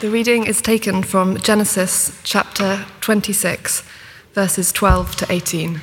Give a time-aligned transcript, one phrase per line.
[0.00, 3.82] The reading is taken from Genesis chapter 26,
[4.32, 5.80] verses 12 to 18.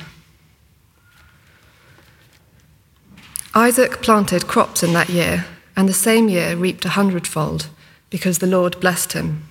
[3.54, 5.44] Isaac planted crops in that year,
[5.76, 7.68] and the same year reaped a hundredfold,
[8.08, 9.44] because the Lord blessed him.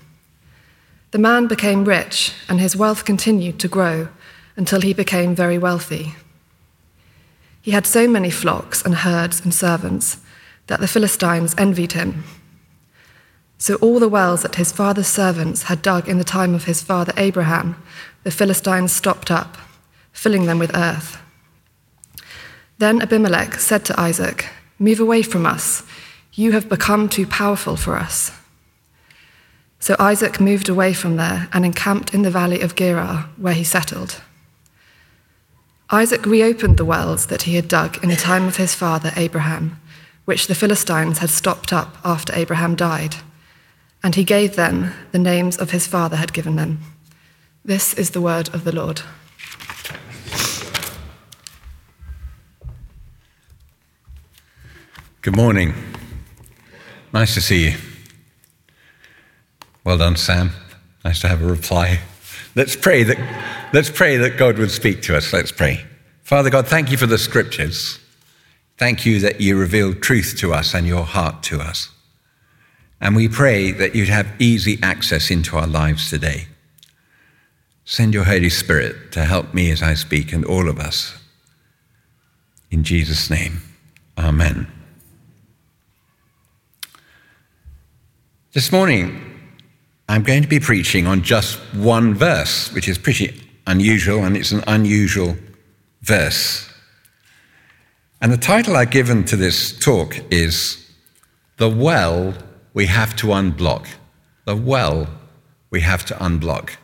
[1.12, 4.08] The man became rich, and his wealth continued to grow
[4.56, 6.16] until he became very wealthy.
[7.62, 10.18] He had so many flocks and herds and servants
[10.66, 12.24] that the Philistines envied him.
[13.58, 16.82] So all the wells that his father's servants had dug in the time of his
[16.82, 17.82] father Abraham,
[18.24, 19.58] the Philistines stopped up,
[20.12, 21.22] filling them with earth.
[22.78, 25.84] Then Abimelech said to Isaac, Move away from us.
[26.34, 28.32] You have become too powerful for us.
[29.80, 33.64] So Isaac moved away from there and encamped in the valley of Gerar, where he
[33.64, 34.22] settled.
[35.90, 39.80] Isaac reopened the wells that he had dug in the time of his father Abraham,
[40.26, 43.16] which the Philistines had stopped up after Abraham died
[44.06, 46.80] and he gave them the names of his father had given them.
[47.66, 49.02] This is the word of the Lord.
[55.24, 55.74] Good morning.
[57.16, 57.78] Nice to see you.
[59.84, 60.52] Well done, Sam.
[61.04, 62.00] Nice to have a reply.
[62.54, 63.18] Let's pray that,
[63.74, 65.34] let's pray that God would speak to us.
[65.34, 65.84] Let's pray.
[66.22, 68.00] Father God, thank you for the scriptures.
[68.78, 71.90] Thank you that you reveal truth to us and your heart to us.
[73.06, 76.48] And we pray that you'd have easy access into our lives today.
[77.84, 81.16] Send your Holy Spirit to help me as I speak and all of us.
[82.72, 83.62] In Jesus' name,
[84.18, 84.66] Amen.
[88.54, 89.22] This morning,
[90.10, 94.52] I'm going to be preaching on just one verse, which is pretty unusual, and it's
[94.52, 95.38] an unusual
[96.02, 96.68] verse.
[98.20, 100.90] And the title I've given to this talk is
[101.58, 102.34] The Well
[102.76, 103.88] we have to unblock.
[104.46, 105.08] The well
[105.72, 106.76] we have to unblock.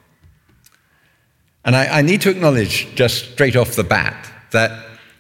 [1.64, 4.72] And I, I, need to acknowledge just straight off the bat that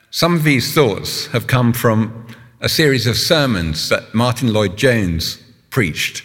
[0.09, 2.25] some of these thoughts have come from
[2.61, 5.37] a series of sermons that Martyn Lloyd-Jones
[5.69, 6.23] preached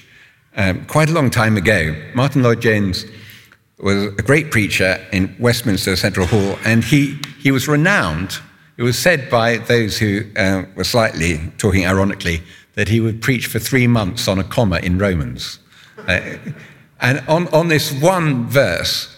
[0.57, 1.95] um, quite a long time ago.
[2.15, 3.05] Martyn Lloyd-Jones
[3.79, 8.39] was a great preacher in Westminster Central Hall, and he, he was renowned.
[8.79, 12.43] It was said by those who uh, were slightly talking ironically
[12.77, 15.59] that he would preach for three months on a comma in Romans.
[16.07, 16.21] Uh,
[17.01, 19.15] and on, on this one verse,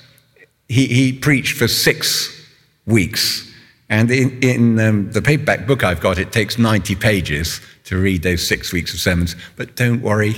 [0.69, 2.35] he, he preached for six
[2.87, 3.53] weeks.
[3.91, 8.23] And in, in um, the paperback book I've got, it takes 90 pages to read
[8.23, 9.35] those six weeks of sermons.
[9.57, 10.37] But don't worry,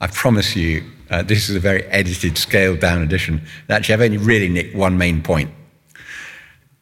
[0.00, 3.42] I promise you, uh, this is a very edited, scaled down edition.
[3.68, 5.50] Actually, I've only really nicked one main point.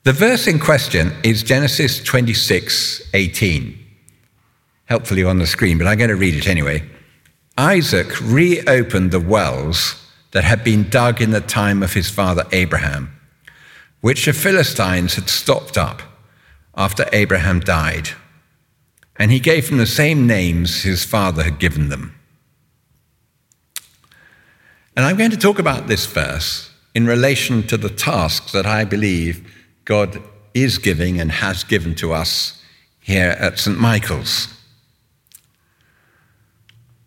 [0.05, 3.86] The verse in question is Genesis 26 18
[4.87, 6.83] helpfully on the screen, but I'm going to read it anyway.
[7.59, 10.03] Isaac reopened the wells
[10.33, 13.11] that had been dug in the time of his father Abraham,
[14.01, 16.03] which the Philistines had stopped up
[16.77, 18.11] after Abraham died.
[19.19, 22.15] And he gave them the same names his father had given them.
[24.95, 28.85] And I'm going to talk about this verse in relation to the tasks that I
[28.85, 29.51] believe
[29.85, 32.63] God is giving and has given to us
[33.01, 33.79] here at St.
[33.79, 34.56] Michael's.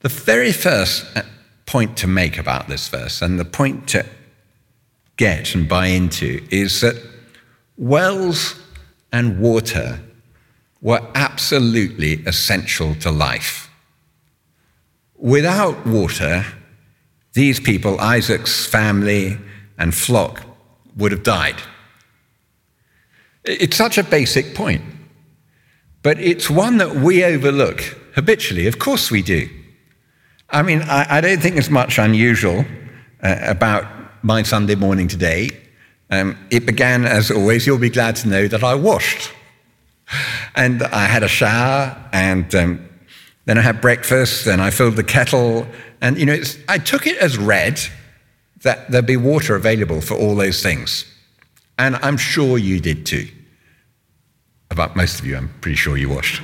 [0.02, 1.24] The very first uh,
[1.66, 4.06] point to make about this verse, and the point to
[5.18, 6.96] get and buy into, is that
[7.78, 8.56] wells
[9.12, 10.00] and water
[10.82, 13.70] were absolutely essential to life.
[15.18, 16.46] Without water,
[17.34, 19.38] these people, Isaac's family
[19.78, 20.44] and flock,
[20.96, 21.58] would have died.
[23.44, 24.82] It's such a basic point,
[26.04, 27.82] but it's one that we overlook
[28.16, 28.66] habitually.
[28.66, 29.50] Of course, we do.
[30.52, 32.66] I mean, I, I don't think there's much unusual
[33.22, 33.86] uh, about
[34.24, 35.50] my Sunday morning today.
[36.10, 39.32] Um, it began, as always, you'll be glad to know that I washed.
[40.56, 42.90] And I had a shower, and um,
[43.46, 45.68] then I had breakfast, and I filled the kettle.
[46.02, 47.80] And, you know, I took it as read
[48.64, 51.06] that there'd be water available for all those things.
[51.78, 53.28] And I'm sure you did too.
[54.72, 56.42] About most of you, I'm pretty sure you washed.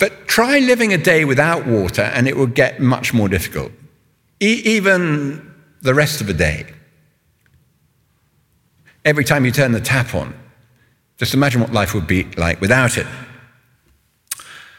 [0.00, 3.70] But try living a day without water, and it will get much more difficult.
[4.40, 6.66] E- even the rest of the day.
[9.04, 10.34] Every time you turn the tap on,
[11.18, 13.06] just imagine what life would be like without it.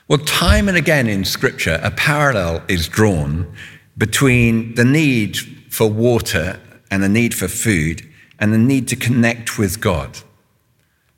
[0.07, 3.55] Well, time and again in Scripture, a parallel is drawn
[3.97, 5.37] between the need
[5.69, 6.59] for water
[6.89, 8.01] and the need for food
[8.39, 10.17] and the need to connect with God.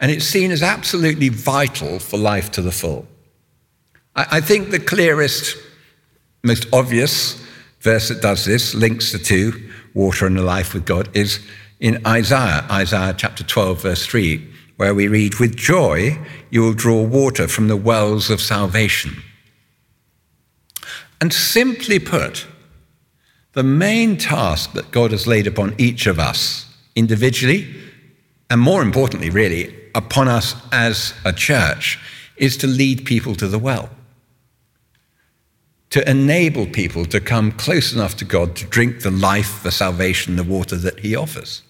[0.01, 3.07] And it's seen as absolutely vital for life to the full.
[4.15, 5.57] I think the clearest,
[6.43, 7.43] most obvious
[7.79, 11.39] verse that does this, links the two, water and the life with God, is
[11.79, 16.19] in Isaiah, Isaiah chapter 12, verse 3, where we read, With joy
[16.51, 19.21] you will draw water from the wells of salvation.
[21.19, 22.45] And simply put,
[23.53, 27.73] the main task that God has laid upon each of us individually,
[28.49, 31.99] and more importantly, really, upon us as a church,
[32.37, 33.89] is to lead people to the well.
[35.93, 40.37] To enable people to come close enough to God to drink the life, the salvation,
[40.37, 41.61] the water that He offers.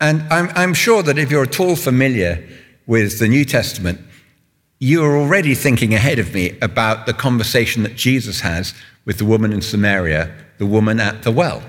[0.00, 2.42] And I'm, I'm sure that if you're at all familiar
[2.86, 4.00] with the New Testament,
[4.78, 8.72] you are already thinking ahead of me about the conversation that Jesus has
[9.04, 11.62] with the woman in Samaria, the woman at the well.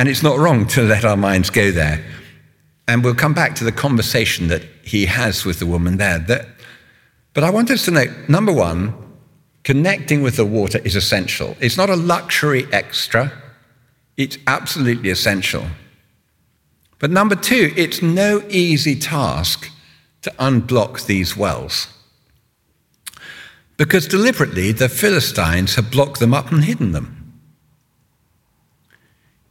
[0.00, 2.04] And it's not wrong to let our minds go there.
[2.88, 6.18] And we'll come back to the conversation that he has with the woman there.
[6.18, 6.48] That,
[7.34, 9.11] but I want us to note number one,
[9.64, 11.56] connecting with the water is essential.
[11.60, 13.32] It's not a luxury extra,
[14.16, 15.66] it's absolutely essential.
[16.98, 19.68] But number two, it's no easy task
[20.22, 21.88] to unblock these wells.
[23.76, 27.40] Because deliberately, the Philistines have blocked them up and hidden them.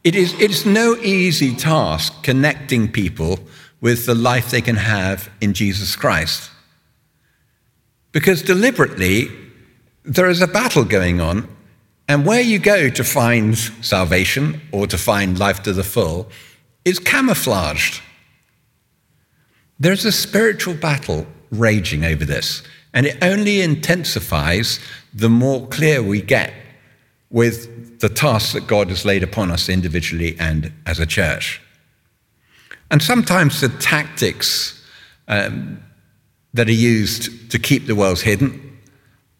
[0.04, 3.38] It is it's no easy task connecting people
[3.80, 6.50] with the life they can have in Jesus Christ.
[8.12, 9.28] Because deliberately,
[10.04, 11.48] there is a battle going on,
[12.08, 16.28] and where you go to find salvation or to find life to the full
[16.84, 18.02] is camouflaged.
[19.78, 22.62] There's a spiritual battle raging over this,
[22.92, 24.80] and it only intensifies
[25.14, 26.52] the more clear we get
[27.30, 31.60] with the tasks that God has laid upon us individually and as a church.
[32.90, 34.84] And sometimes the tactics
[35.28, 35.82] um,
[36.52, 38.71] that are used to keep the wells hidden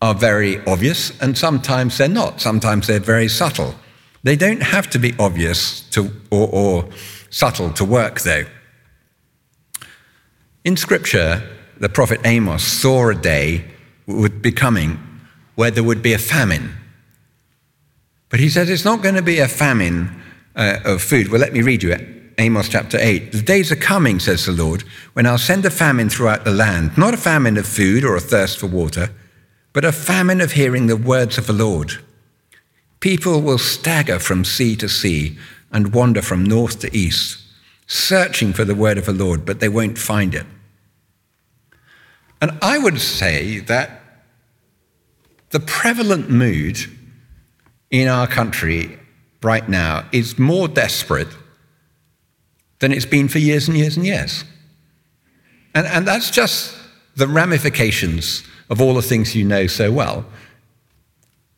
[0.03, 2.41] are very obvious, and sometimes they're not.
[2.41, 3.77] Sometimes they're very subtle.
[4.25, 6.89] They don't have to be obvious to, or, or
[7.31, 8.45] subtle to work, though.
[10.65, 13.65] In Scripture, the prophet Amos saw a day
[14.07, 14.99] would be coming
[15.55, 16.75] where there would be a famine.
[18.29, 20.21] But he says it's not going to be a famine
[20.57, 21.29] uh, of food.
[21.29, 22.35] Well, let me read you it.
[22.39, 23.31] Amos chapter 8.
[23.31, 24.83] The days are coming, says the Lord,
[25.13, 28.21] when I'll send a famine throughout the land, not a famine of food or a
[28.21, 29.11] thirst for water,
[29.73, 31.93] but a famine of hearing the words of the Lord.
[33.01, 35.39] People will stagger from sea to sea
[35.71, 37.39] and wander from north to east,
[37.87, 40.47] searching for the word of the Lord, but they won't find it.
[42.41, 44.03] And I would say that
[45.51, 46.79] the prevalent mood
[47.91, 48.99] in our country
[49.43, 51.29] right now is more desperate
[52.81, 54.45] than it's been for years and years and years.
[55.75, 56.77] And, and that's just
[57.17, 58.43] the ramifications
[58.73, 60.25] of all the things you know so well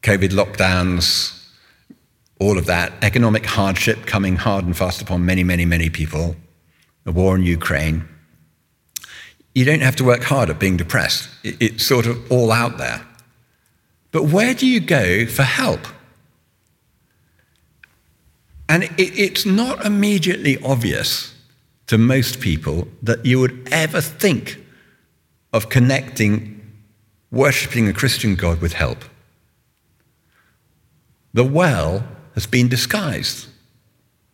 [0.05, 1.33] COVID lockdowns,
[2.39, 6.37] all of that, economic hardship coming hard and fast upon many, many, many people,
[7.05, 8.07] the war in Ukraine.
[9.55, 11.31] You don't have to work hard at being depressed.
[11.43, 13.01] It's sort of all out there.
[14.13, 15.81] But where do you go for help?
[18.69, 21.35] And it's not immediately obvious
[21.87, 24.59] to most people that you would ever think
[25.55, 26.54] of connecting
[27.35, 29.05] worshipping a Christian God with help.
[31.33, 33.49] The well has been disguised.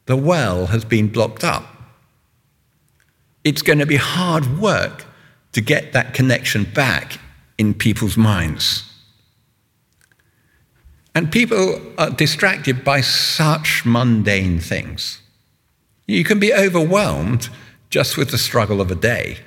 [0.07, 1.64] The well has been blocked up.
[3.42, 5.07] It's going to be hard work
[5.52, 7.19] to get that connection back
[7.57, 8.85] in people's minds.
[11.14, 15.21] And people are distracted by such mundane things.
[16.07, 17.49] You can be overwhelmed
[17.88, 19.38] just with the struggle of a day,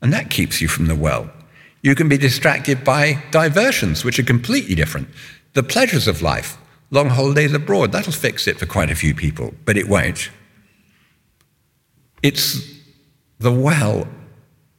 [0.00, 1.30] and that keeps you from the well.
[1.86, 5.06] You can be distracted by diversions, which are completely different.
[5.52, 6.58] The pleasures of life,
[6.90, 7.92] long holidays abroad.
[7.92, 10.30] That'll fix it for quite a few people, but it won't.
[12.24, 12.58] It's
[13.38, 14.08] the well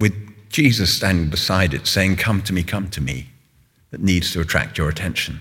[0.02, 0.16] with
[0.50, 3.30] Jesus standing beside it saying, Come to me, come to me,
[3.92, 5.40] that needs to attract your attention.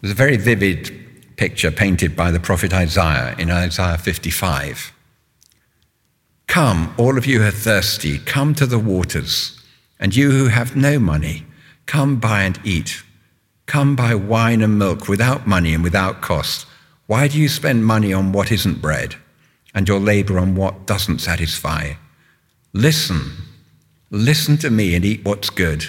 [0.00, 4.92] There's a very vivid picture painted by the prophet Isaiah in Isaiah 55.
[6.48, 9.62] Come, all of you who are thirsty, come to the waters,
[10.00, 11.44] and you who have no money,
[11.86, 13.02] come buy and eat.
[13.66, 16.66] Come buy wine and milk without money and without cost.
[17.06, 19.16] Why do you spend money on what isn't bread
[19.74, 21.92] and your labor on what doesn't satisfy?
[22.72, 23.30] Listen,
[24.10, 25.84] listen to me and eat what's good,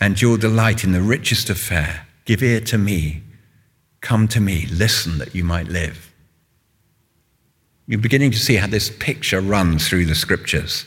[0.00, 2.08] and you'll delight in the richest of fare.
[2.24, 3.22] Give ear to me.
[4.00, 4.66] Come to me.
[4.66, 6.09] Listen that you might live.
[7.90, 10.86] You're beginning to see how this picture runs through the scriptures.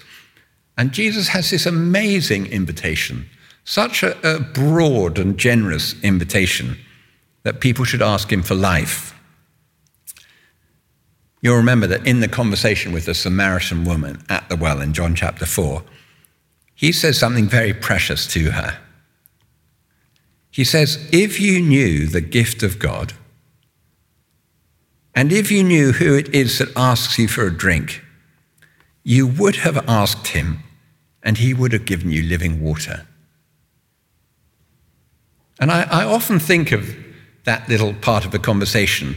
[0.77, 3.29] And Jesus has this amazing invitation
[3.65, 6.77] Such a, a broad and generous invitation
[7.43, 9.13] that people should ask him for life.
[11.41, 15.13] You'll remember that in the conversation with the Samaritan woman at the well in John
[15.13, 15.83] chapter 4,
[16.74, 18.79] he says something very precious to her.
[20.51, 23.12] He says, If you knew the gift of God,
[25.15, 28.03] and if you knew who it is that asks you for a drink,
[29.03, 30.60] you would have asked him,
[31.22, 33.05] and he would have given you living water.
[35.60, 36.96] And I, I often think of
[37.43, 39.15] that little part of the conversation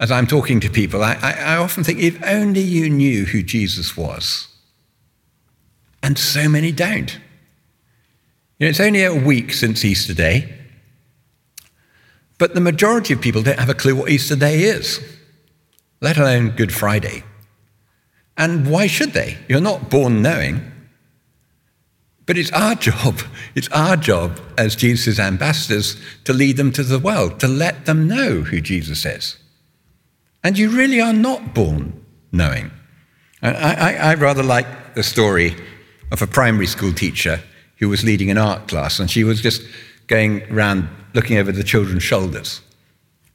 [0.00, 1.02] as I'm talking to people.
[1.02, 4.48] I, I, I often think, if only you knew who Jesus was.
[6.02, 7.14] And so many don't.
[8.58, 10.63] You know, it's only a week since Easter Day.
[12.44, 15.00] But the majority of people don't have a clue what Easter Day is,
[16.02, 17.24] let alone Good Friday.
[18.36, 19.38] And why should they?
[19.48, 20.60] You're not born knowing.
[22.26, 23.22] But it's our job,
[23.54, 28.06] it's our job as Jesus' ambassadors to lead them to the world, to let them
[28.06, 29.38] know who Jesus is.
[30.42, 32.70] And you really are not born knowing.
[33.40, 35.56] I, I, I rather like the story
[36.12, 37.40] of a primary school teacher
[37.78, 39.62] who was leading an art class, and she was just
[40.06, 42.60] going around looking over the children's shoulders.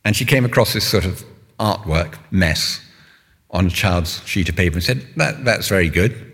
[0.06, 1.24] And she came across this sort of
[1.60, 2.82] artwork mess
[3.52, 6.26] on a child's sheet of paper and said, that, That's very good.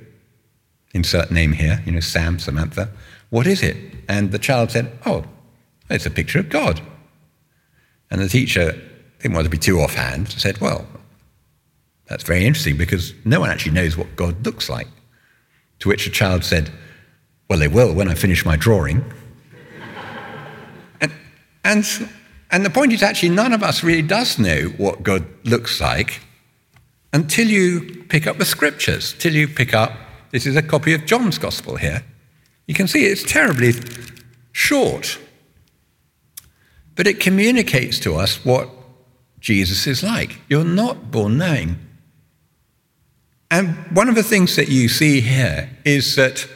[0.93, 2.89] Insert name here, you know, Sam, Samantha.
[3.29, 3.77] What is it?
[4.07, 5.25] And the child said, Oh,
[5.89, 6.81] it's a picture of God.
[8.11, 8.79] And the teacher
[9.19, 10.87] didn't want to be too offhand, said, Well,
[12.07, 14.87] that's very interesting because no one actually knows what God looks like.
[15.79, 16.71] To which the child said,
[17.49, 19.03] Well, they will when I finish my drawing.
[21.65, 21.83] And,
[22.51, 26.21] and the point is actually, none of us really does know what God looks like
[27.11, 29.91] until you pick up the scriptures, till you pick up,
[30.31, 32.03] this is a copy of John's Gospel here.
[32.67, 33.73] You can see it's terribly
[34.51, 35.17] short,
[36.95, 38.69] but it communicates to us what
[39.39, 40.39] Jesus is like.
[40.47, 41.79] You're not born knowing.
[43.49, 46.47] And one of the things that you see here is that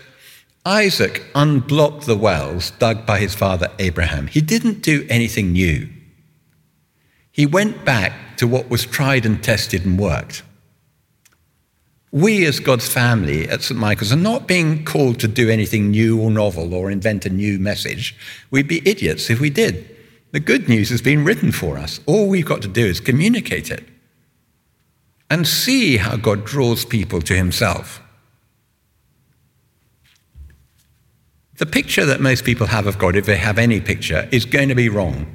[0.66, 4.28] Isaac unblocked the wells dug by his father Abraham.
[4.28, 5.89] He didn't do anything new.
[7.32, 10.44] He went back to what was tried and tested and worked.
[12.12, 13.80] We, as God's family at St.
[13.80, 17.60] Michael's, are not being called to do anything new or novel or invent a new
[17.60, 18.16] message.
[18.50, 19.96] We'd be idiots if we did.
[20.32, 22.00] The good news has been written for us.
[22.06, 23.88] All we've got to do is communicate it
[25.30, 28.01] and see how God draws people to himself.
[31.60, 34.70] The picture that most people have of God, if they have any picture, is going
[34.70, 35.28] to be wrong.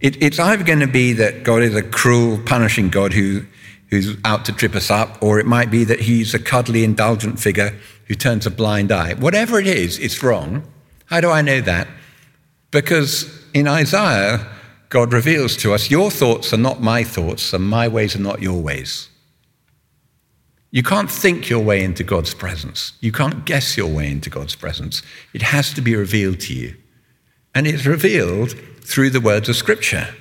[0.00, 3.44] It, it's either going to be that God is a cruel, punishing God who,
[3.90, 7.38] who's out to trip us up, or it might be that he's a cuddly, indulgent
[7.38, 7.78] figure
[8.08, 9.14] who turns a blind eye.
[9.14, 10.64] Whatever it is, it's wrong.
[11.06, 11.86] How do I know that?
[12.72, 14.44] Because in Isaiah,
[14.88, 18.42] God reveals to us, Your thoughts are not my thoughts, and my ways are not
[18.42, 19.08] your ways.
[20.74, 22.94] You can't think your way into God's presence.
[22.98, 25.02] You can't guess your way into God's presence.
[25.32, 26.74] It has to be revealed to you.
[27.54, 30.12] And it's revealed through the words of Scripture.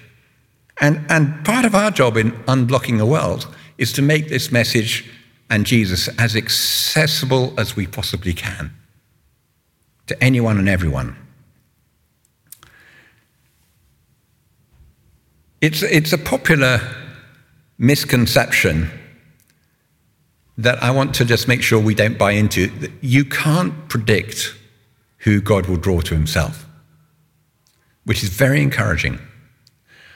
[0.80, 3.48] And, and part of our job in unblocking the world
[3.80, 5.10] is to make this message
[5.50, 8.72] and Jesus as accessible as we possibly can
[10.06, 11.18] to anyone and everyone.
[15.62, 16.80] It's, it's a popular
[17.80, 18.92] misconception
[20.58, 22.72] that I want to just make sure we don't buy into.
[23.02, 24.56] You can't predict
[25.20, 26.66] who God will draw to himself,
[28.06, 29.20] which is very encouraging.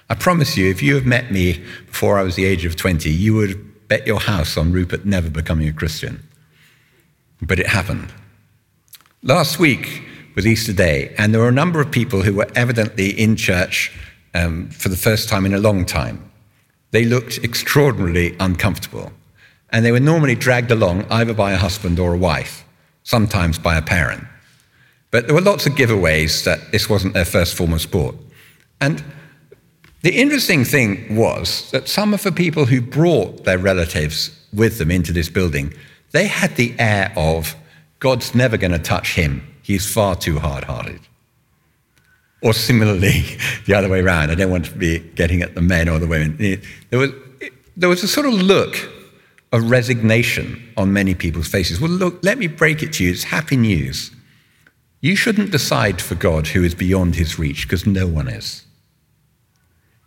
[0.10, 3.10] I promise you, if you have met me before I was the age of 20,
[3.10, 6.24] you would bet your house on Rupert never becoming a Christian.
[7.42, 8.14] But it happened.
[9.24, 10.04] Last week
[10.36, 13.92] was Easter Day, and there were a number of people who were evidently in church
[14.34, 16.30] um, for the first time in a long time.
[16.92, 19.12] They looked extraordinarily uncomfortable
[19.72, 22.66] and they were normally dragged along either by a husband or a wife,
[23.04, 24.24] sometimes by a parent.
[25.12, 28.16] But there were lots of giveaways that this wasn't their first form of sport.
[28.80, 29.04] And
[30.02, 34.92] the interesting thing was that some of the people who brought their relatives with them
[34.92, 35.74] into this building,
[36.12, 37.56] they had the air of,
[38.00, 39.42] God's never going to touch him.
[39.64, 41.02] He's far too hard hearted.
[42.44, 43.26] Or similarly,
[43.66, 44.30] the other way around.
[44.30, 46.38] I don't want to be getting at the men or the women.
[46.90, 47.12] There was,
[47.76, 48.76] there was a sort of look
[49.58, 51.82] a resignation on many people's faces.
[51.82, 53.10] Well, look, let me break it to you.
[53.10, 54.12] It's happy news.
[55.02, 58.66] You shouldn't decide for God who is beyond his reach, because no one is.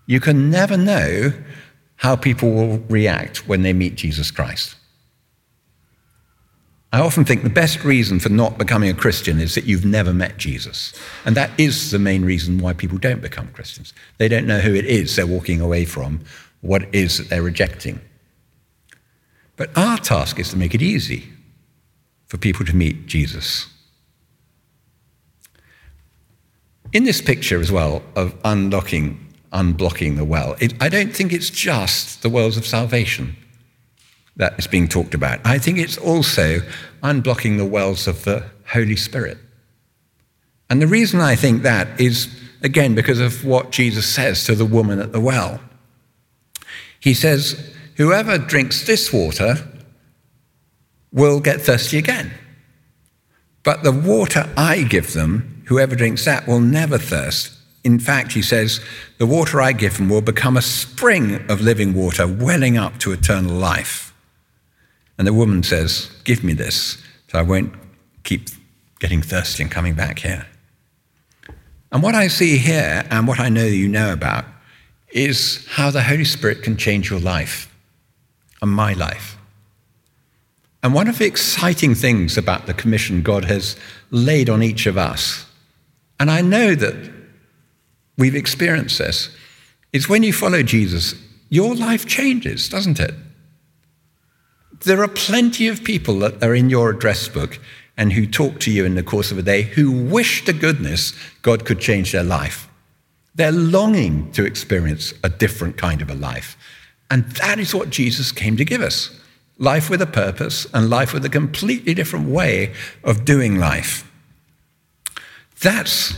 [0.07, 1.33] You can never know
[1.97, 4.77] how people will react when they meet Jesus Christ.
[6.93, 10.15] I often think the best reason for not becoming a Christian is that you've never
[10.15, 10.93] met Jesus.
[11.25, 13.93] And that is the main reason why people don't become Christians.
[14.19, 16.21] They don't know who it is they're walking away from,
[16.61, 18.01] what it is that they're rejecting.
[19.61, 21.29] But our task is to make it easy
[22.29, 23.67] for people to meet Jesus.
[26.95, 29.19] In this picture as well of unlocking,
[29.53, 33.37] unblocking the well, it, I don't think it's just the wells of salvation
[34.37, 35.41] that is being talked about.
[35.45, 36.61] I think it's also
[37.03, 39.37] unblocking the wells of the Holy Spirit.
[40.71, 44.65] And the reason I think that is, again, because of what Jesus says to the
[44.65, 45.61] woman at the well.
[46.99, 47.70] He says,
[48.01, 49.57] Whoever drinks this water
[51.13, 52.33] will get thirsty again.
[53.63, 57.53] But the water I give them, whoever drinks that will never thirst.
[57.85, 58.81] In fact, he says,
[59.19, 63.13] the water I give them will become a spring of living water welling up to
[63.13, 64.15] eternal life.
[65.19, 66.97] And the woman says, Give me this,
[67.29, 67.75] so I won't
[68.25, 68.49] keep
[68.99, 70.47] getting thirsty and coming back here.
[71.93, 74.47] And what I see here, and what I know you know about,
[75.11, 77.70] is how the Holy Spirit can change your life
[78.63, 79.37] and my life.
[80.83, 83.77] And one of the exciting things about the commission God has
[84.11, 85.47] laid on each of us,
[86.19, 87.11] and I know that
[88.17, 89.31] we've experienced this,
[89.93, 91.15] is when you follow Jesus,
[91.49, 93.15] your life changes, doesn't it?
[94.85, 97.59] There are plenty of people that are in your address book
[97.97, 101.13] and who talk to you in the course of a day who wish to goodness
[101.43, 102.69] God could change their life.
[103.35, 106.57] They're longing to experience a different kind of a life.
[107.11, 109.21] And that is what Jesus came to give us
[109.59, 112.73] life with a purpose and life with a completely different way
[113.05, 114.11] of doing life.
[115.61, 116.15] That's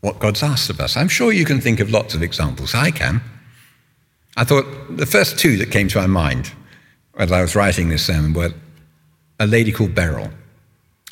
[0.00, 0.96] what God's asked of us.
[0.96, 2.74] I'm sure you can think of lots of examples.
[2.74, 3.20] I can.
[4.36, 4.64] I thought
[4.96, 6.52] the first two that came to my mind
[7.18, 8.54] as I was writing this sermon were
[9.38, 10.30] a lady called Beryl.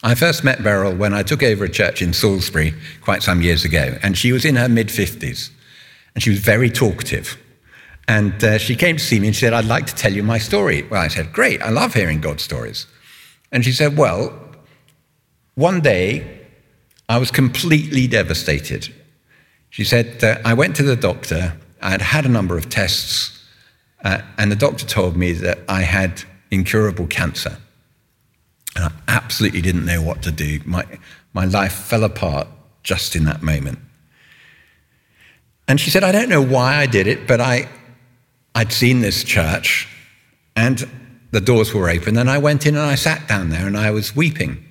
[0.03, 2.73] I first met Beryl when I took over a church in Salisbury
[3.03, 5.50] quite some years ago, and she was in her mid 50s,
[6.15, 7.37] and she was very talkative.
[8.11, 10.25] And uh, she came to see me and she said, I'd like to tell you
[10.25, 10.83] my story.
[10.83, 12.89] Well, I said, Great, I love hearing God's stories.
[13.53, 14.37] And she said, Well,
[15.55, 16.41] one day
[17.09, 18.93] I was completely devastated.
[19.69, 23.47] She said, uh, I went to the doctor, I had had a number of tests,
[24.03, 27.59] uh, and the doctor told me that I had incurable cancer.
[28.75, 30.59] And I absolutely didn't know what to do.
[30.65, 30.85] My,
[31.33, 32.49] my life fell apart
[32.83, 33.79] just in that moment.
[35.69, 37.69] And she said, I don't know why I did it, but I,
[38.54, 39.89] I'd seen this church
[40.56, 40.89] and
[41.30, 43.91] the doors were open, and I went in and I sat down there and I
[43.91, 44.65] was weeping.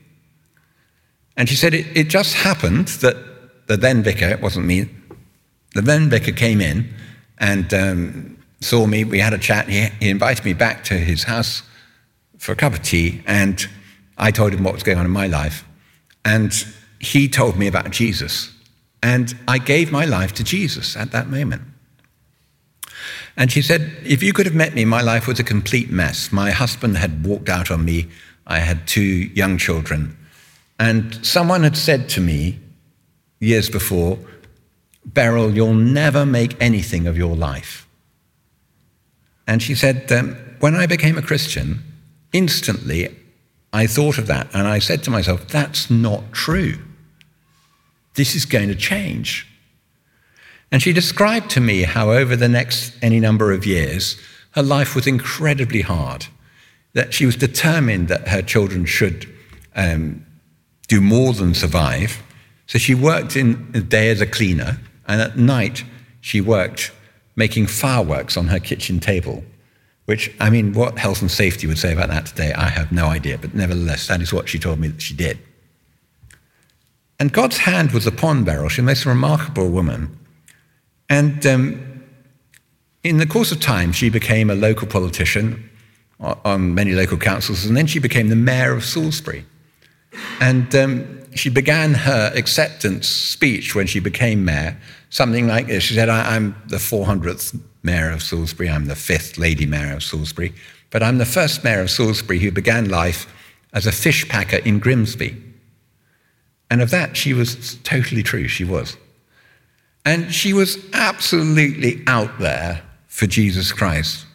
[1.38, 3.16] And she said, It, it just happened that
[3.68, 4.90] the then vicar, it wasn't me,
[5.74, 6.94] the then vicar came in
[7.38, 9.04] and um, saw me.
[9.04, 9.70] We had a chat.
[9.70, 11.64] He, he invited me back to his house
[12.38, 13.68] for a cup of tea, and
[14.18, 15.66] I told him what was going on in my life.
[16.26, 16.54] And
[17.00, 18.54] he told me about Jesus.
[19.02, 21.62] And I gave my life to Jesus at that moment.
[23.40, 26.32] And she said, If you could have met me, my life was a complete mess.
[26.32, 28.10] My husband had walked out on me.
[28.46, 30.18] I had two young children.
[30.78, 32.60] And someone had said to me
[33.40, 34.20] years before,
[35.06, 37.88] Beryl, you'll never make anything of your life.
[39.48, 41.82] And she said, um, When I became a Christian,
[42.34, 43.16] instantly
[43.72, 46.78] I thought of that and I said to myself, That's not true.
[48.16, 49.49] This is going to change.
[50.72, 54.20] And she described to me how, over the next any number of years,
[54.52, 56.28] her life was incredibly hard,
[56.94, 59.28] that she was determined that her children should
[59.76, 60.26] um,
[60.88, 62.22] do more than survive.
[62.68, 65.84] So she worked in the day as a cleaner, and at night
[66.22, 66.92] she worked
[67.36, 69.44] making fireworks on her kitchen table,
[70.06, 73.08] which, I mean, what health and safety would say about that today, I have no
[73.08, 75.40] idea, but nevertheless, that is what she told me that she did.
[77.20, 78.70] And God's hand was upon Beryl.
[78.70, 80.18] She's a most remarkable woman.
[81.10, 82.04] And um,
[83.04, 85.70] in the course of time, she became a local politician
[86.20, 89.46] on many local councils, and then she became the mayor of Salisbury.
[90.42, 94.78] And um, she began her acceptance speech when she became mayor
[95.10, 95.84] something like this.
[95.84, 100.54] She said, I'm the 400th mayor of Salisbury, I'm the fifth lady mayor of Salisbury,
[100.92, 103.28] but I'm the first mayor of Salisbury who began life
[103.74, 105.44] as a fish packer in Grimsby.
[106.72, 108.96] And of that, she was totally true, she was.
[110.06, 114.26] And she was absolutely out there for Jesus Christ.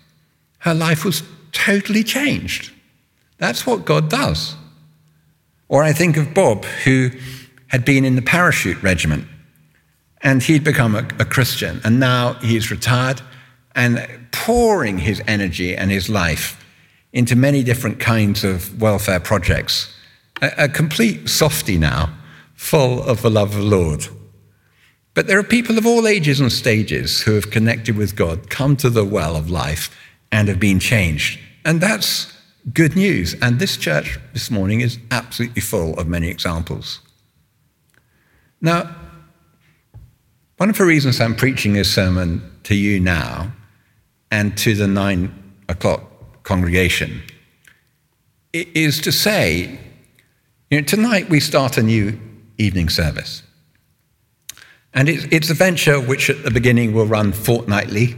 [0.58, 1.22] Her life was
[1.52, 2.72] totally changed.
[3.38, 4.56] That's what God does.
[5.68, 7.10] Or I think of Bob, who
[7.68, 9.26] had been in the parachute regiment
[10.20, 11.80] and he'd become a, a Christian.
[11.84, 13.20] And now he's retired
[13.74, 16.64] and pouring his energy and his life
[17.12, 19.94] into many different kinds of welfare projects.
[20.42, 22.12] A, a complete softy now,
[22.54, 24.08] full of the love of the Lord.
[25.14, 28.76] But there are people of all ages and stages who have connected with God, come
[28.78, 29.96] to the well of life,
[30.32, 31.38] and have been changed.
[31.64, 32.32] And that's
[32.72, 33.34] good news.
[33.40, 37.00] And this church this morning is absolutely full of many examples.
[38.60, 38.94] Now,
[40.56, 43.52] one of the reasons I'm preaching this sermon to you now
[44.30, 45.32] and to the nine
[45.68, 46.02] o'clock
[46.42, 47.22] congregation
[48.52, 49.78] is to say,
[50.70, 52.18] you know, tonight we start a new
[52.58, 53.43] evening service.
[54.94, 58.16] And it's, it's a venture which at the beginning will run fortnightly.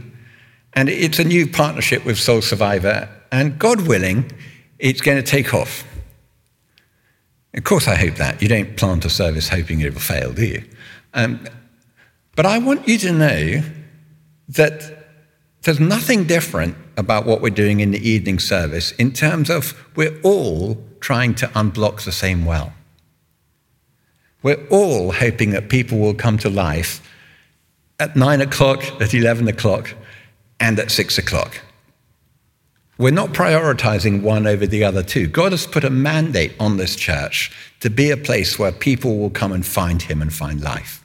[0.73, 3.09] And it's a new partnership with Soul Survivor.
[3.31, 4.31] And God willing,
[4.77, 5.83] it's going to take off.
[7.53, 8.41] Of course, I hope that.
[8.41, 10.63] You don't plant a service hoping it will fail, do you?
[11.15, 11.47] Um,
[12.35, 13.63] but I want you to know
[14.49, 14.97] that
[15.63, 20.19] there's nothing different about what we're doing in the evening service in terms of we're
[20.21, 22.73] all trying to unblock the same well.
[24.47, 27.05] We're all hoping that people will come to life
[27.99, 29.93] at nine o'clock, at 11 o'clock,
[30.57, 31.59] and at six o'clock.
[32.97, 35.27] We're not prioritizing one over the other two.
[35.27, 39.29] God has put a mandate on this church to be a place where people will
[39.29, 41.03] come and find Him and find life.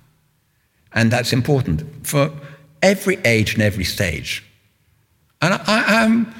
[0.92, 2.30] And that's important for
[2.80, 4.44] every age and every stage.
[5.40, 6.32] And I, am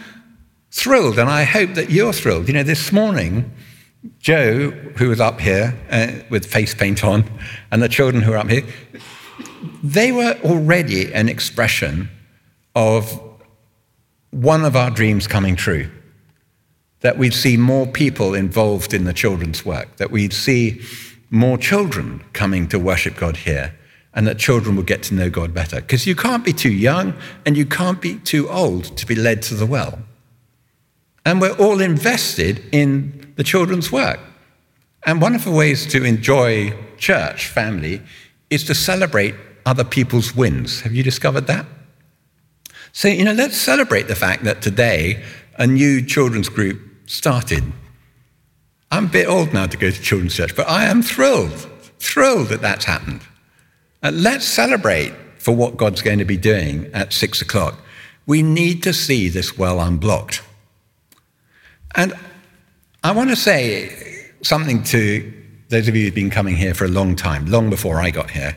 [0.71, 2.47] thrilled, and I hope that you're thrilled.
[2.47, 3.51] You know, this morning,
[4.19, 7.25] Joe, who was up here uh, with face paint on,
[7.71, 8.65] and the children who were up here,
[9.83, 12.09] they were already an expression
[12.75, 13.21] of
[14.31, 15.91] one of our dreams coming true.
[17.01, 20.81] That we'd see more people involved in the children's work, that we'd see
[21.31, 23.75] more children coming to worship God here,
[24.15, 25.81] and that children would get to know God better.
[25.81, 27.15] Because you can't be too young
[27.47, 29.99] and you can't be too old to be led to the well.
[31.25, 34.21] And we're all invested in the children's work.
[35.05, 38.03] And one of the ways to enjoy church family
[38.51, 39.35] is to celebrate
[39.67, 40.81] other people's wins.
[40.83, 41.67] Have you discovered that?
[42.93, 45.23] So, you know, let's celebrate the fact that today
[45.57, 47.65] a new children's group started.
[48.91, 52.49] I'm a bit old now to go to children's church, but I am thrilled, thrilled
[52.49, 53.23] that that's happened.
[54.03, 57.79] Uh, let's celebrate for what God's going to be doing at six o'clock.
[58.27, 60.43] We need to see this well unblocked.
[61.95, 62.15] And
[63.05, 65.33] I want to say something to
[65.69, 68.31] those of you who've been coming here for a long time, long before I got
[68.31, 68.57] here,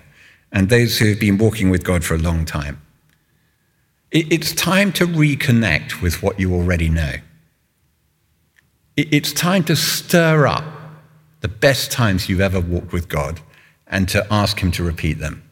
[0.52, 2.82] and those who've been walking with God for a long time.
[4.12, 7.16] It's time to reconnect with what you already know.
[8.96, 10.64] It's time to stir up
[11.42, 13.42] the best times you've ever walked with God
[13.88, 15.44] and to ask Him to repeat them.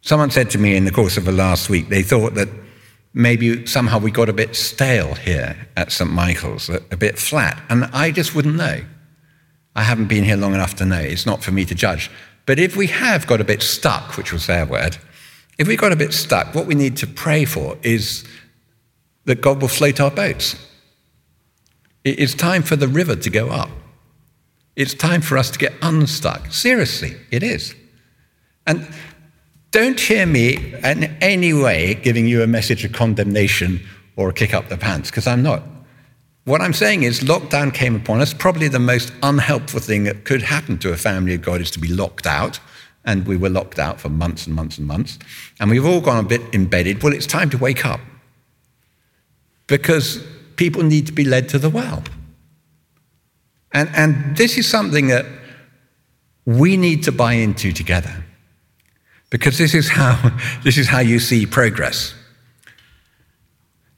[0.00, 2.48] Someone said to me in the course of the last week, they thought that
[3.16, 6.10] maybe somehow we got a bit stale here at St.
[6.10, 7.60] Michael's, a bit flat.
[7.70, 8.82] And I just wouldn't know.
[9.74, 11.00] I haven't been here long enough to know.
[11.00, 12.10] It's not for me to judge.
[12.44, 14.98] But if we have got a bit stuck, which was their word,
[15.56, 18.22] if we got a bit stuck, what we need to pray for is
[19.24, 20.54] that God will float our boats.
[22.04, 23.70] It's time for the river to go up.
[24.76, 26.52] It's time for us to get unstuck.
[26.52, 27.74] Seriously, it is.
[28.66, 28.86] And
[29.76, 33.78] don't hear me in any way giving you a message of condemnation
[34.16, 35.62] or a kick up the pants, because I'm not.
[36.46, 38.32] What I'm saying is, lockdown came upon us.
[38.32, 41.78] Probably the most unhelpful thing that could happen to a family of God is to
[41.78, 42.58] be locked out
[43.04, 45.18] and we were locked out for months and months and months.
[45.60, 47.02] And we've all gone a bit embedded.
[47.02, 48.00] Well, it's time to wake up
[49.66, 50.24] because
[50.56, 52.02] people need to be led to the well.
[53.72, 55.26] And, and this is something that
[56.46, 58.24] we need to buy into together
[59.36, 60.30] because this is how,
[60.64, 62.14] this is how you see progress.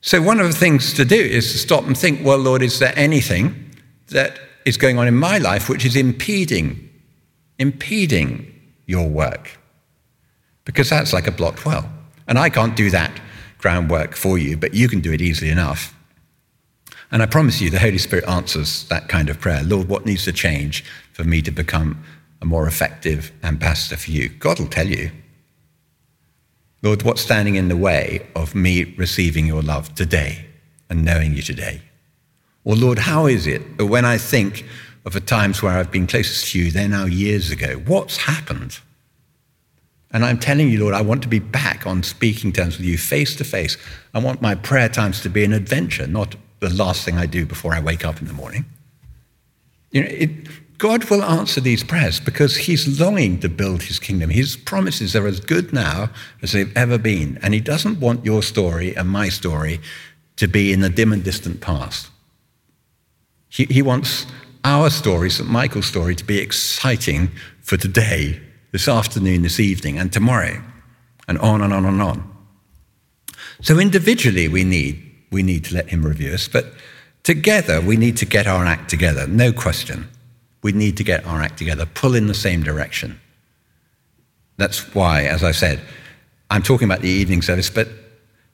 [0.01, 2.79] So, one of the things to do is to stop and think, well, Lord, is
[2.79, 3.71] there anything
[4.09, 6.89] that is going on in my life which is impeding,
[7.59, 8.55] impeding
[8.87, 9.59] your work.
[10.65, 11.91] Because that's like a blocked well.
[12.27, 13.11] And I can't do that
[13.59, 15.95] groundwork for you, but you can do it easily enough.
[17.11, 20.25] And I promise you, the Holy Spirit answers that kind of prayer Lord, what needs
[20.25, 22.05] to change for me to become
[22.43, 24.29] a more effective ambassador for you?
[24.29, 25.11] God will tell you.
[26.83, 30.47] Lord, what's standing in the way of me receiving your love today
[30.89, 31.83] and knowing you today?
[32.65, 34.65] Or, Lord, how is it that when I think
[35.09, 37.77] of the times where I've been closest to you, they're now years ago.
[37.87, 38.79] What's happened?
[40.11, 42.99] And I'm telling you, Lord, I want to be back on speaking terms with you
[42.99, 43.79] face to face.
[44.13, 47.47] I want my prayer times to be an adventure, not the last thing I do
[47.47, 48.67] before I wake up in the morning.
[49.91, 50.31] You know, it,
[50.79, 54.31] God will answer these prayers because He's longing to build His kingdom.
[54.31, 56.11] His promises are as good now
[56.41, 57.39] as they've ever been.
[57.43, 59.81] And He doesn't want your story and my story
[60.37, 62.11] to be in the dim and distant past.
[63.49, 64.27] He, he wants
[64.65, 65.51] our story, St.
[65.51, 70.63] Michael's story, to be exciting for today, this afternoon, this evening, and tomorrow,
[71.27, 72.37] and on and on and on.
[73.63, 76.67] So individually, we need, we need to let him review us, but
[77.25, 80.09] together, we need to get our act together, no question.
[80.63, 83.21] We need to get our act together, pull in the same direction.
[84.57, 85.81] That's why, as I said,
[86.51, 87.89] I'm talking about the evening service, but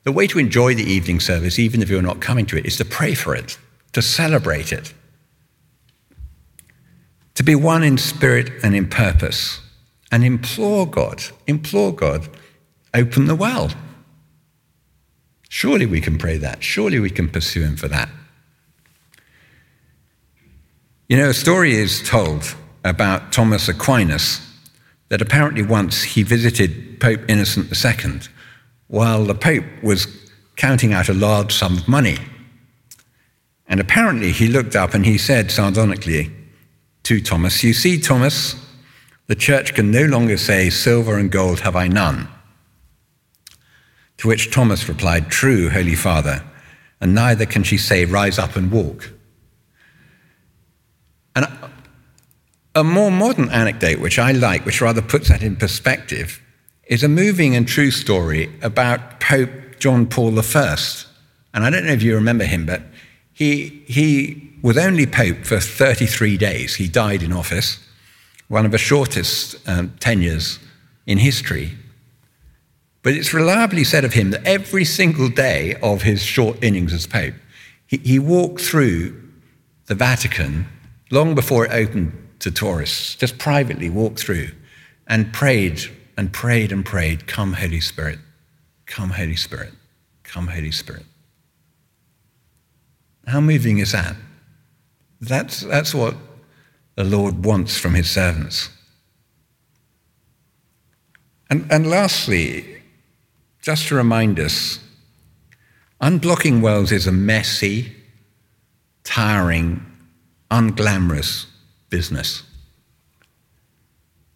[0.03, 2.77] the way to enjoy the evening service, even if you're not coming to it, is
[2.77, 3.57] to pray for it,
[3.93, 4.93] to celebrate it,
[7.33, 9.61] to be one in spirit and in purpose,
[10.11, 12.29] and implore God, implore God,
[12.93, 13.71] open the well.
[15.49, 16.63] Surely we can pray that.
[16.63, 18.09] Surely we can pursue Him for that.
[21.07, 24.41] You know, a story is told about Thomas Aquinas
[25.09, 28.21] that apparently once he visited Pope Innocent II
[28.87, 30.07] while the Pope was
[30.55, 32.17] counting out a large sum of money.
[33.67, 36.31] And apparently he looked up and he said sardonically
[37.03, 38.55] to Thomas, You see, Thomas,
[39.27, 42.27] the church can no longer say, Silver and gold have I none.
[44.17, 46.43] To which Thomas replied, True, Holy Father,
[46.99, 49.11] and neither can she say, Rise up and walk.
[52.75, 56.41] A more modern anecdote, which I like, which rather puts that in perspective,
[56.87, 60.77] is a moving and true story about Pope John Paul I.
[61.53, 62.81] And I don't know if you remember him, but
[63.31, 66.75] he, he was only Pope for 33 days.
[66.75, 67.79] He died in office,
[68.49, 70.59] one of the shortest um, tenures
[71.07, 71.71] in history.
[73.03, 77.07] But it's reliably said of him that every single day of his short innings as
[77.07, 77.35] Pope,
[77.87, 79.21] he, he walked through
[79.85, 80.67] the Vatican
[81.09, 84.49] long before it opened to tourists, just privately walked through
[85.07, 85.81] and prayed
[86.17, 88.19] and prayed and prayed, Come, Holy Spirit,
[88.85, 89.73] come, Holy Spirit,
[90.23, 91.05] come, Holy Spirit.
[93.27, 94.15] How moving is that?
[95.19, 96.15] That's, that's what
[96.95, 98.69] the Lord wants from his servants.
[101.49, 102.81] And, and lastly,
[103.61, 104.79] just to remind us,
[106.01, 107.95] unblocking wells is a messy,
[109.03, 109.83] tiring,
[110.51, 111.47] unglamorous
[111.89, 112.43] business,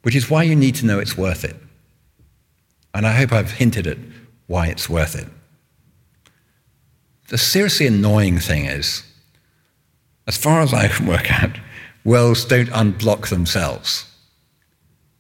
[0.02, 1.56] which is why you need to know it's worth it.
[2.94, 3.98] And I hope I've hinted at
[4.48, 5.28] why it's worth it.
[7.30, 9.04] The seriously annoying thing is,
[10.28, 11.58] as far as I can work out,
[12.04, 14.06] wells don't unblock themselves.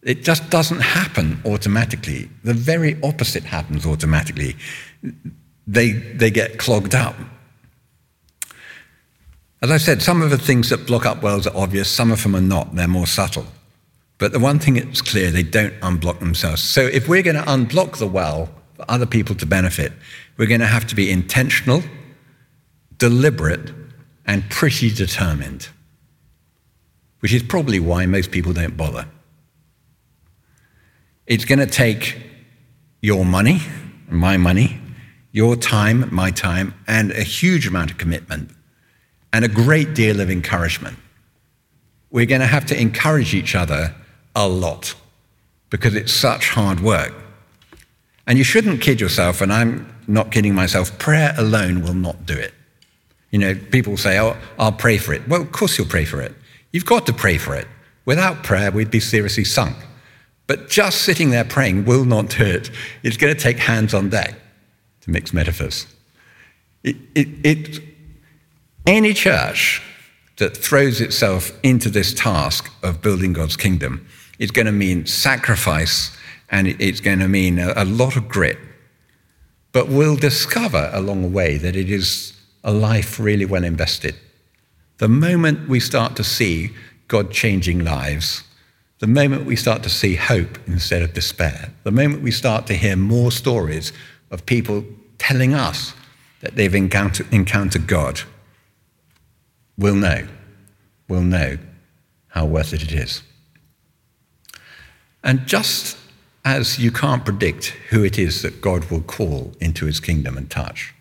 [0.01, 2.29] It just doesn't happen automatically.
[2.43, 4.55] The very opposite happens automatically.
[5.67, 7.15] They, they get clogged up.
[9.62, 12.24] As I said, some of the things that block up wells are obvious, some of
[12.24, 13.45] them are not, they're more subtle.
[14.17, 16.62] But the one thing that's clear, they don't unblock themselves.
[16.62, 19.91] So if we're going to unblock the well for other people to benefit,
[20.38, 21.84] we're going to have to be intentional,
[22.98, 23.74] deliberate,
[24.26, 25.67] and pretty determined,
[27.19, 29.08] which is probably why most people don't bother.
[31.28, 32.17] It's going to take
[33.02, 33.62] your money,
[34.08, 34.80] my money,
[35.32, 38.52] your time, my time, and a huge amount of commitment
[39.33, 40.97] and a great deal of encouragement.
[42.11, 43.93] We're going to have to encourage each other
[44.35, 44.95] a lot
[45.69, 47.13] because it's such hard work.
[48.25, 52.33] And you shouldn't kid yourself, and I'm not kidding myself, prayer alone will not do
[52.33, 52.53] it.
[53.31, 55.27] You know, people say, oh, I'll pray for it.
[55.27, 56.33] Well, of course you'll pray for it.
[56.71, 57.67] You've got to pray for it.
[58.05, 59.75] Without prayer, we'd be seriously sunk.
[60.47, 62.71] But just sitting there praying will not do it.
[63.03, 64.33] It's going to take hands on deck,
[65.01, 65.85] to mix metaphors.
[66.83, 67.83] It, it, it,
[68.85, 69.81] any church
[70.37, 74.07] that throws itself into this task of building God's kingdom
[74.39, 76.15] is going to mean sacrifice
[76.49, 78.57] and it's going to mean a, lot of grit.
[79.71, 84.15] But we'll discover along the way that it is a life really well invested.
[84.97, 86.71] The moment we start to see
[87.07, 88.43] God changing lives,
[88.99, 92.73] the moment we start to see hope instead of despair, the moment we start to
[92.73, 93.93] hear more stories
[94.31, 94.83] of people
[95.17, 95.93] telling us
[96.41, 98.21] that they've encountered God,
[99.79, 100.27] we'll know,
[101.07, 101.57] we'll know
[102.27, 103.23] how worth it it is.
[105.23, 105.97] And just
[106.45, 110.49] as you can't predict who it is that God will call into his kingdom and
[110.49, 110.93] touch,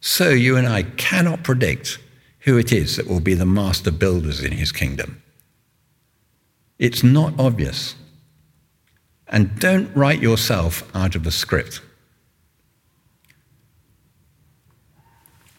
[0.00, 1.98] so you and I cannot predict
[2.40, 5.22] who it is that will be the master builders in his kingdom.
[6.78, 7.94] It's not obvious.
[9.28, 11.80] And don't write yourself out of the script.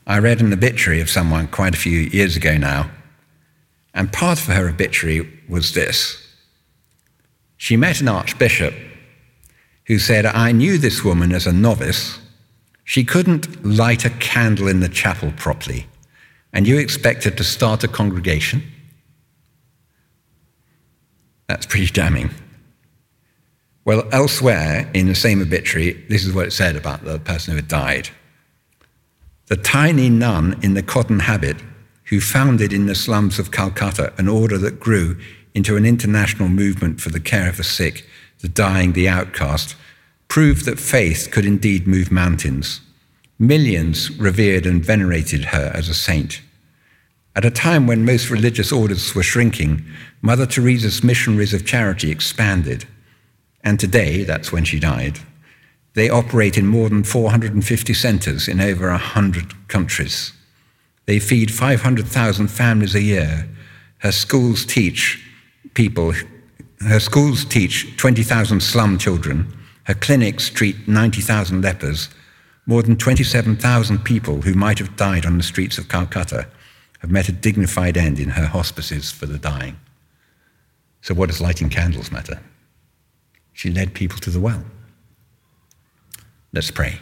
[0.05, 2.91] I read an obituary of someone quite a few years ago now,
[3.93, 6.19] and part of her obituary was this
[7.57, 8.73] she met an archbishop
[9.85, 12.19] who said, I knew this woman as a novice,
[12.83, 15.87] She couldn't light a candle in the chapel properly,
[16.51, 18.61] and you expect her to start a congregation?
[21.47, 22.31] That's pretty damning.
[23.85, 27.55] Well, elsewhere in the same obituary, this is what it said about the person who
[27.57, 28.09] had died.
[29.53, 31.57] The tiny nun in the cotton habit
[32.05, 35.15] who founded in the slums of Calcutta an order that grew
[35.53, 38.03] into an international movement for the care of the sick,
[38.39, 39.75] the dying, the outcast,
[40.27, 42.81] proved that faith could indeed move mountains.
[43.37, 46.41] Millions revered and venerated her as a saint.
[47.35, 49.85] At a time when most religious orders were shrinking,
[50.23, 52.85] Mother Teresa's missionaries of charity expanded.
[53.63, 55.19] And today, that's when she died,
[55.95, 60.33] they operate in more than 450 centers in over 100 countries.
[61.05, 63.47] They feed 500,000 families a year.
[63.99, 65.23] Her schools teach
[65.73, 66.13] people,
[66.81, 69.53] her schools teach 20,000 slum children.
[69.83, 72.09] Her clinics treat 90,000 lepers.
[72.65, 76.47] More than 27,000 people who might have died on the streets of Calcutta
[77.01, 79.77] have met a dignified end in her hospices for the dying.
[81.01, 82.39] So, what does lighting candles matter?
[83.51, 84.63] She led people to the well.
[86.53, 86.99] Let's pray.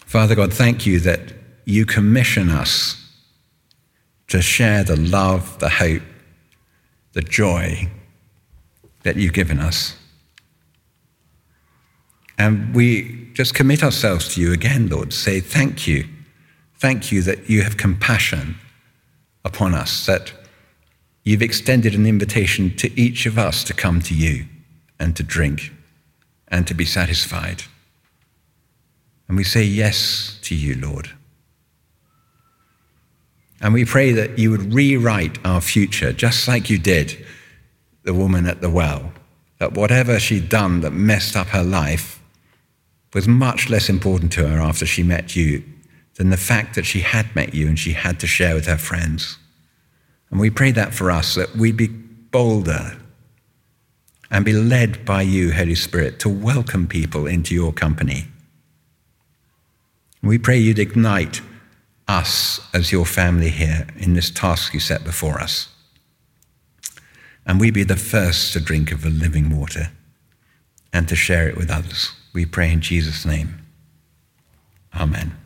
[0.00, 1.32] Father God, thank you that
[1.64, 2.96] you commission us
[4.26, 6.02] to share the love, the hope,
[7.12, 7.88] the joy
[9.04, 9.96] that you've given us.
[12.36, 16.08] And we just commit ourselves to you again, Lord, say thank you.
[16.76, 18.56] Thank you that you have compassion
[19.44, 20.32] upon us, that
[21.22, 24.46] You've extended an invitation to each of us to come to you
[24.98, 25.72] and to drink
[26.48, 27.64] and to be satisfied.
[29.28, 31.10] And we say yes to you, Lord.
[33.60, 37.24] And we pray that you would rewrite our future, just like you did
[38.02, 39.12] the woman at the well,
[39.58, 42.22] that whatever she'd done that messed up her life
[43.12, 45.62] was much less important to her after she met you
[46.14, 48.78] than the fact that she had met you and she had to share with her
[48.78, 49.36] friends.
[50.30, 52.96] And we pray that for us, that we be bolder
[54.30, 58.26] and be led by you, Holy Spirit, to welcome people into your company.
[60.22, 61.40] We pray you'd ignite
[62.06, 65.68] us as your family here in this task you set before us.
[67.46, 69.90] And we be the first to drink of the living water
[70.92, 72.12] and to share it with others.
[72.32, 73.66] We pray in Jesus' name.
[74.94, 75.39] Amen.